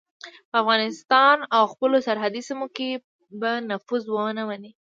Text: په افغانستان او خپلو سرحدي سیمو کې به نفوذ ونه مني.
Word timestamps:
په 0.49 0.55
افغانستان 0.63 1.37
او 1.55 1.63
خپلو 1.73 1.97
سرحدي 2.07 2.41
سیمو 2.49 2.67
کې 2.77 2.89
به 3.39 3.51
نفوذ 3.69 4.03
ونه 4.09 4.43
مني. 4.49 4.71